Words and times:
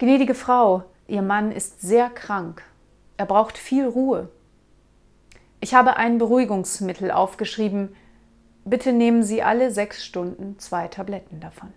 Gnädige 0.00 0.34
Frau, 0.34 0.84
Ihr 1.08 1.20
Mann 1.20 1.52
ist 1.52 1.82
sehr 1.82 2.08
krank. 2.08 2.62
Er 3.18 3.26
braucht 3.26 3.58
viel 3.58 3.86
Ruhe. 3.86 4.30
Ich 5.60 5.74
habe 5.74 5.98
ein 5.98 6.16
Beruhigungsmittel 6.16 7.10
aufgeschrieben. 7.10 7.94
Bitte 8.64 8.94
nehmen 8.94 9.22
Sie 9.22 9.42
alle 9.42 9.70
sechs 9.70 10.02
Stunden 10.02 10.58
zwei 10.58 10.88
Tabletten 10.88 11.40
davon. 11.40 11.74